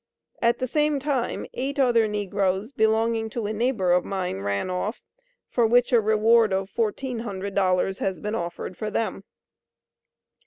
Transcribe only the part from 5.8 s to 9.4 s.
a reward of $1400.00 has been offered for them.